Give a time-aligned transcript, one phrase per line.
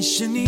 [0.00, 0.46] 其实你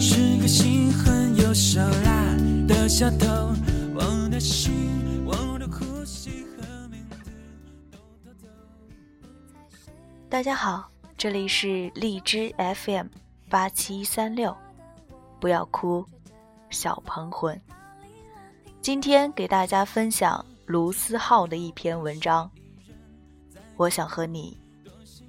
[0.00, 2.34] 是个心狠又手辣
[2.66, 3.54] 的小偷，
[3.94, 7.16] 我的心，我的呼吸和名字
[7.92, 7.98] 都
[8.28, 8.48] 偷走。
[10.28, 13.06] 大家好，这里是荔枝 FM
[13.48, 14.52] 八七三六，
[15.38, 16.04] 不要哭，
[16.68, 17.56] 小鹏魂。
[18.82, 22.50] 今天给大家分享卢思浩的一篇文章。
[23.76, 24.58] 我想和你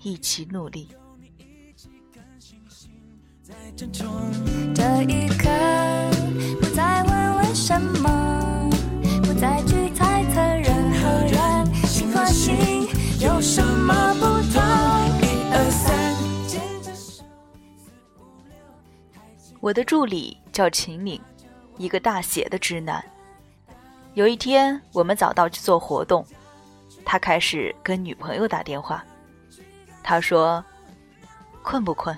[0.02, 0.90] 一起努力。
[3.76, 5.48] 这一刻，
[6.60, 8.70] 不再问为什么，
[9.24, 12.88] 不再去猜测人和人心和心
[13.20, 14.62] 有什么不同。
[15.22, 16.16] 一二三，
[16.48, 17.24] 牵着手，
[17.78, 18.56] 四五六，
[19.60, 21.22] 我的助理叫秦岭，
[21.78, 23.04] 一个大写的直男。
[24.14, 26.26] 有一天，我们早到去做活动，
[27.06, 29.06] 他开始跟女朋友打电话。
[30.04, 30.64] 他说
[31.64, 32.18] ：“困不困？”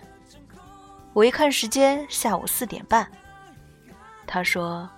[1.13, 3.05] 我一看时间，下午四点半。
[4.25, 4.89] 他说：“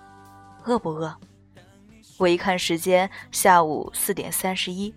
[0.64, 1.12] 饿不饿？”
[2.18, 4.94] 我一看时间，下午四点三十一。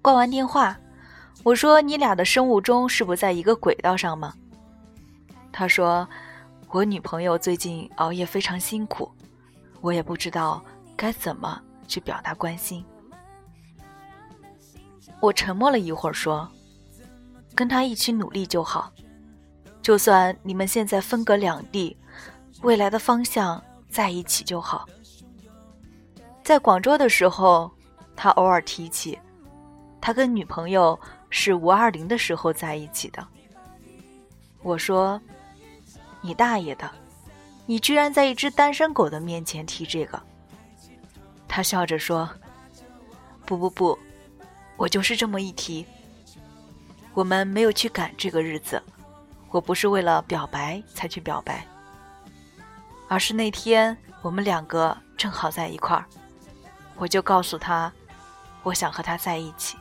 [0.00, 0.78] 挂完电话，
[1.42, 4.32] 我说：“你俩的生物钟是不在一个轨道上吗？”
[5.52, 6.08] 他说
[6.70, 9.12] ：“我女朋友最近熬夜非常辛苦，
[9.82, 10.64] 我也不知道
[10.96, 12.82] 该怎么去表达关心。”
[15.20, 16.50] 我沉默了一会儿，说
[17.54, 18.90] ：“跟他一起努力就好，
[19.84, 21.94] 就算你们现在分隔两地，
[22.62, 24.88] 未来的方向在一起就好。”
[26.42, 27.70] 在广州的时候，
[28.16, 29.18] 他偶尔提起，
[30.00, 33.22] 他跟女朋友是五二零的时候在一起的。
[34.62, 35.20] 我说
[36.22, 36.90] ：“你大爷的！
[37.66, 40.18] 你居然在一只单身狗的面前提这个。”
[41.46, 42.26] 他笑着说
[43.44, 43.98] ：“不不不，
[44.78, 45.84] 我就是这么一提。
[47.12, 48.82] 我们没有去赶这个日子，
[49.54, 51.64] 我不是为了表白才去表白，
[53.06, 56.04] 而是那天我们两个正好在一块儿，
[56.96, 57.92] 我就告诉他，
[58.64, 59.76] 我想和他在一起。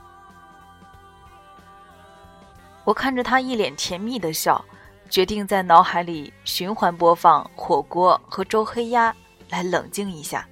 [2.84, 4.64] 我看着他一脸甜蜜的笑，
[5.10, 9.12] 决定在脑海里循环播放火锅和周黑鸭
[9.50, 10.48] 来冷静一下。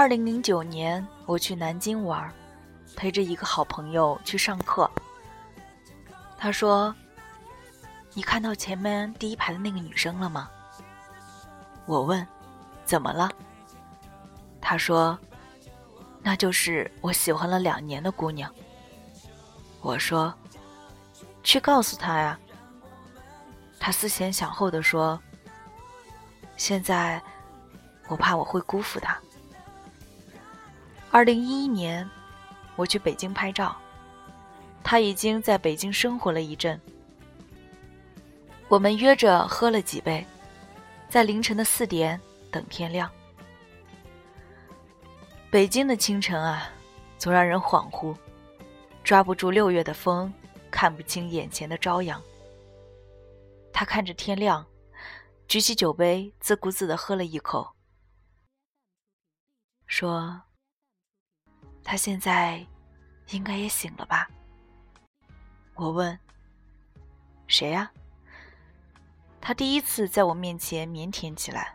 [0.00, 2.32] 二零零九年，我去南京玩，
[2.96, 4.90] 陪着一个好朋友去上课。
[6.38, 6.96] 他说
[8.14, 10.48] ：“你看到前面第一排的那个女生了吗？”
[11.84, 12.26] 我问
[12.82, 13.30] ：“怎么了？”
[14.58, 15.18] 他说
[16.24, 18.50] ：“那就是我喜欢了两年的姑娘。”
[19.82, 20.32] 我说
[21.44, 22.40] ：“去告诉她呀。”
[23.78, 25.20] 他思前想后的说
[26.56, 27.22] ：“现在
[28.08, 29.14] 我怕我会辜负她。”
[31.12, 32.08] 二零一一年，
[32.76, 33.76] 我去北京拍照，
[34.80, 36.80] 他已经在北京生活了一阵。
[38.68, 40.24] 我们约着喝了几杯，
[41.08, 42.18] 在凌晨的四点
[42.48, 43.10] 等天亮。
[45.50, 46.70] 北京的清晨啊，
[47.18, 48.16] 总让人恍惚，
[49.02, 50.32] 抓不住六月的风，
[50.70, 52.22] 看不清眼前的朝阳。
[53.72, 54.64] 他看着天亮，
[55.48, 57.74] 举起酒杯，自顾自的喝了一口，
[59.88, 60.42] 说。
[61.82, 62.64] 他现在
[63.30, 64.28] 应该也醒了吧？
[65.74, 66.18] 我问。
[67.46, 67.90] 谁呀？
[69.40, 71.74] 他第一次在我面前腼腆起来。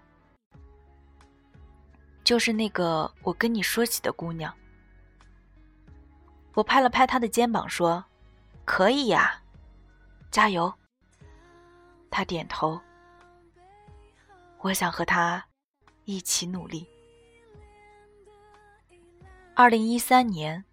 [2.24, 4.54] 就是那个我跟你说起的姑娘。
[6.54, 8.04] 我拍了拍他的肩膀说
[8.64, 9.42] ：“可以呀，
[10.32, 10.74] 加油。”
[12.10, 12.80] 他点头。
[14.60, 15.46] 我想和他
[16.06, 16.88] 一起努力。
[19.58, 20.66] 二零一三年，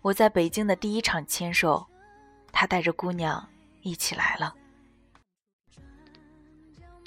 [0.00, 1.86] 我在北京的第一场签售，
[2.50, 3.46] 他带着姑娘
[3.82, 4.54] 一起来了。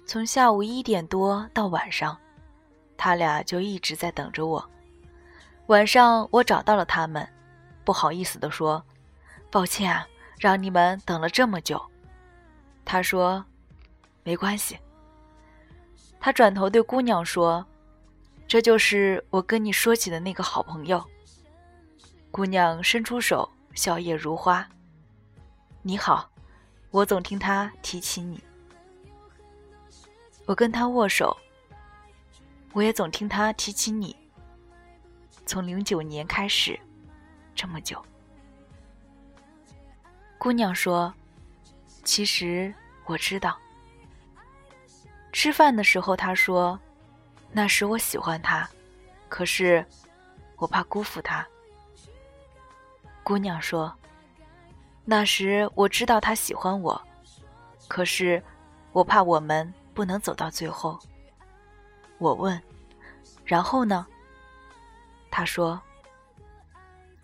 [0.05, 2.15] 从下午一点多到晚上，
[2.95, 4.63] 他俩就一直在等着我。
[5.65, 7.27] 晚上我找到了他们，
[7.83, 8.83] 不好意思地说
[9.49, 10.07] ：“抱歉啊，
[10.37, 11.83] 让你们等了这么久。”
[12.85, 13.43] 他说
[14.21, 14.77] ：“没关系。”
[16.21, 17.65] 他转头对姑娘说。
[18.49, 21.07] 这就是我跟你说起的那个好朋友。
[22.31, 24.67] 姑娘伸出手，笑靥如花。
[25.83, 26.27] 你好，
[26.89, 28.43] 我总听他提起你。
[30.47, 31.37] 我跟他握手，
[32.73, 34.15] 我也总听他提起你。
[35.45, 36.79] 从零九年开始，
[37.53, 38.03] 这么久。
[40.39, 41.13] 姑娘说
[42.03, 42.73] ：“其实
[43.05, 43.55] 我知道。”
[45.31, 46.79] 吃饭的时候，他说
[47.51, 48.69] ：“那时我喜欢他，
[49.27, 49.85] 可是
[50.57, 51.45] 我怕辜负他。”
[53.23, 53.93] 姑娘说
[55.05, 57.01] ：“那时我知道他喜欢我，
[57.87, 58.41] 可是
[58.91, 60.99] 我怕我们不能走到最后。”
[62.17, 62.61] 我问
[63.45, 64.05] ：“然后呢？”
[65.31, 65.79] 他说：“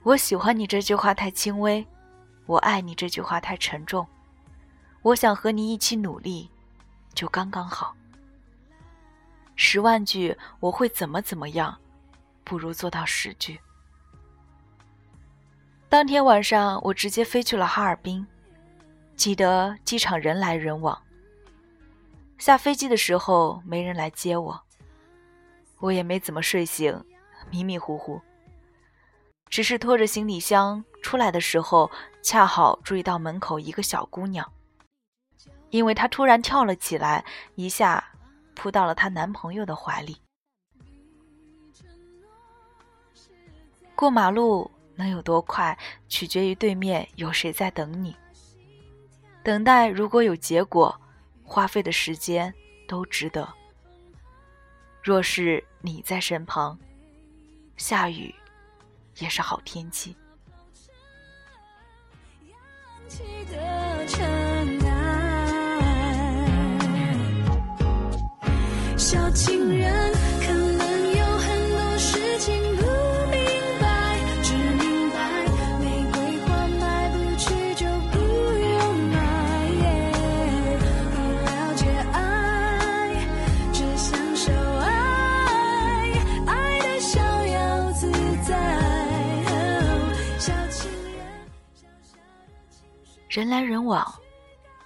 [0.04, 1.86] 我喜欢你这句话太轻微，
[2.45, 4.07] 我爱你这句话太沉重，
[5.01, 6.50] 我想和你一起努力。”
[7.13, 7.95] 就刚刚好。
[9.56, 11.78] 十万句我会怎么怎么样，
[12.44, 13.60] 不如做到十句。
[15.88, 18.25] 当天晚上，我直接飞去了哈尔滨。
[19.16, 21.02] 记得机场人来人往。
[22.38, 24.62] 下飞机的时候没人来接我，
[25.80, 27.02] 我也没怎么睡醒，
[27.50, 28.22] 迷迷糊糊。
[29.50, 31.90] 只是拖着行李箱出来的时候，
[32.22, 34.52] 恰好注意到门口一个小姑娘。
[35.69, 37.24] 因为她突然跳了起来，
[37.56, 38.04] 一下
[38.56, 40.18] 扑到了她男朋友的怀里。
[43.96, 45.78] 过马路能有多快，
[46.10, 48.16] 取决于对面有谁在等你。
[49.44, 51.00] 等待如果有结果，
[51.44, 52.54] 花费的时间
[52.88, 53.48] 都值得。
[55.04, 56.78] 若是你在身旁，
[57.78, 58.34] 下雨
[59.19, 60.16] 也是好天气。
[69.16, 72.84] 小情人可能有很多事情不
[73.32, 73.40] 明
[73.80, 75.16] 白，只明白
[75.80, 77.46] 玫瑰花卖不去
[77.76, 79.16] 就不用买。
[81.14, 81.16] 不
[81.46, 83.26] 了解爱，
[83.72, 84.52] 只享受
[84.82, 86.12] 爱，
[86.46, 87.18] 爱的逍
[87.48, 88.12] 遥自
[88.44, 88.52] 在。
[90.38, 91.24] 小情人，
[93.30, 94.06] 人来人往，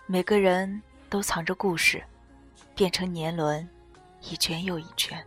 [0.06, 0.80] 每个人
[1.10, 2.04] 都藏着故事，
[2.76, 3.68] 变成年轮。
[4.22, 5.26] 一圈又一圈，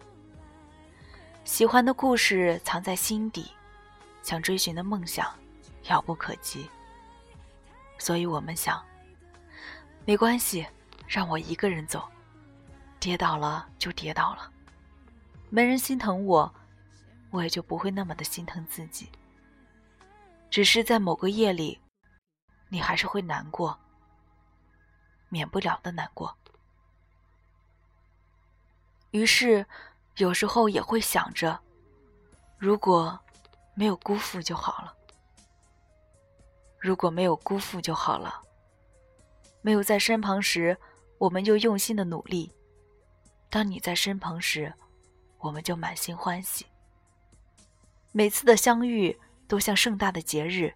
[1.45, 3.51] 喜欢的故事藏在心底，
[4.23, 5.33] 想追寻的梦想
[5.85, 6.69] 遥不可及。
[7.99, 8.85] 所以我们想，
[10.05, 10.67] 没关系，
[11.09, 12.07] 让我一个人走，
[13.01, 14.51] 跌倒了就跌倒了，
[15.49, 16.53] 没人心疼我，
[17.31, 19.09] 我也就不会那么的心疼自己。
[20.51, 21.81] 只是在某个夜里，
[22.69, 23.79] 你还是会难过，
[25.31, 26.37] 免不了的难过。
[29.13, 29.65] 于是，
[30.17, 31.59] 有时候也会想着，
[32.59, 33.19] 如果
[33.75, 34.95] 没有辜负就好了。
[36.79, 38.43] 如果没有辜负就好了。
[39.61, 40.77] 没有在身旁时，
[41.19, 42.51] 我们就用心的努力；
[43.49, 44.73] 当你在身旁时，
[45.39, 46.67] 我们就满心欢喜。
[48.11, 50.75] 每次的相遇都像盛大的节日，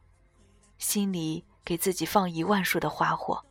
[0.79, 3.45] 心里给自己放一万束的花火。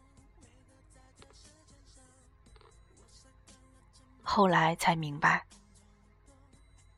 [4.35, 5.45] 后来才明白，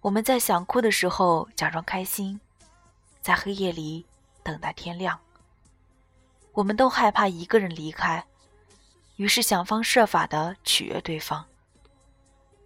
[0.01, 2.42] 我们在想哭的时候假装开心，
[3.22, 4.04] 在黑夜里
[4.42, 5.19] 等待天亮。
[6.54, 8.25] 我们都害怕一个人离开，
[9.18, 11.45] 于是想方设法的取悦对方。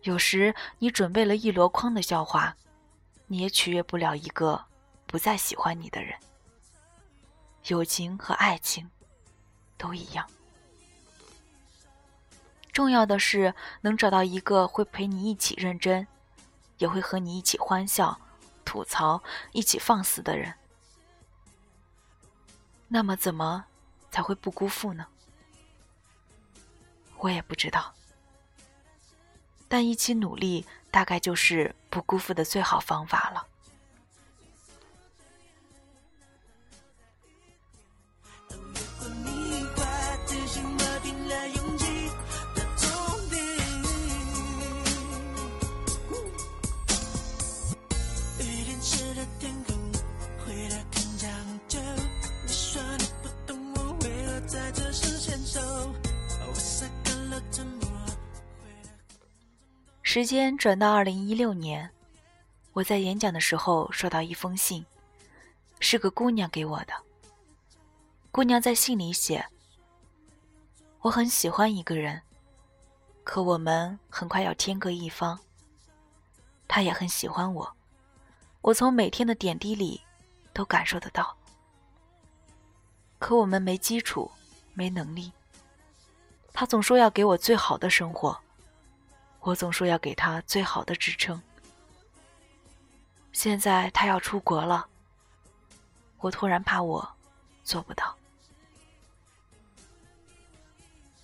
[0.04, 2.56] 有时你准备了一箩筐的笑话，
[3.28, 4.64] 你也取悦不了一个
[5.06, 6.18] 不再喜欢你的人。
[7.68, 8.90] 友情和爱情
[9.78, 10.26] 都一样。
[12.72, 16.08] 重要的是能找到一个会陪你一起认真，
[16.78, 18.20] 也会和你一起欢笑、
[18.64, 20.54] 吐槽、一起放肆的人。
[22.88, 23.66] 那么，怎么
[24.10, 25.06] 才会不辜负呢？
[27.18, 27.94] 我也不知道，
[29.68, 33.48] 但一起努力，大概就是不辜负的最好方法了。
[60.14, 61.90] 时间转到二零一六年，
[62.74, 64.86] 我在演讲的时候收到一封信，
[65.80, 66.94] 是个姑娘给我的。
[68.30, 69.48] 姑娘在信里写
[71.00, 72.22] ：“我很喜欢一个人，
[73.24, 75.40] 可我们很快要天各一方。
[76.68, 77.74] 他也很喜欢我，
[78.60, 80.02] 我从每天的点滴里
[80.52, 81.34] 都感受得到。
[83.18, 84.30] 可我们没基础，
[84.74, 85.32] 没能力。
[86.52, 88.38] 他总说要给我最好的生活。”
[89.42, 91.42] 我总说要给他最好的支撑，
[93.34, 94.88] 现在他要出国了，
[96.20, 97.16] 我突然怕我
[97.64, 98.16] 做不到。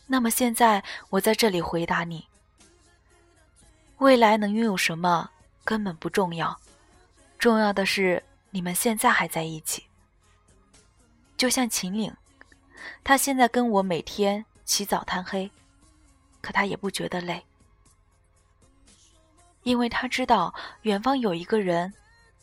[0.08, 2.28] 那么现在我在这里回答你：
[3.98, 5.30] 未来能拥有什么
[5.64, 6.60] 根本不重要，
[7.38, 9.86] 重要的是你们现在还在一起。
[11.36, 12.16] 就像秦岭，
[13.04, 15.52] 他现在跟我每天起早贪黑，
[16.42, 17.46] 可他也不觉得累，
[19.68, 21.94] 因为他知道远方有一个人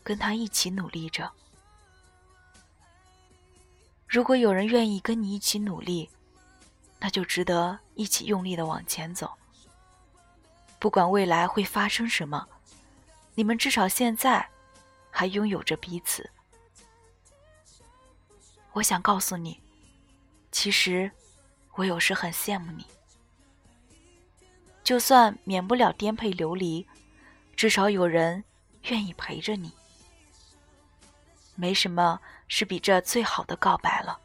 [0.03, 1.33] 跟他一起努力着。
[4.07, 6.11] 如果有人愿意跟你一起努力，
[7.01, 9.33] 那就值得一起用力的往前走。
[10.79, 12.47] 不管未来会发生什么，
[13.35, 14.47] 你们至少现在
[15.11, 16.29] 还拥有着彼此。
[18.73, 19.59] 我想告诉你，
[20.53, 21.11] 其实
[21.77, 22.85] 我有时很羡慕你。
[24.83, 26.87] 就算免不了颠沛流离，
[27.57, 28.43] 至少有人
[28.85, 29.73] 愿意陪着你。
[31.55, 34.19] 没什么是比这最好的告白了。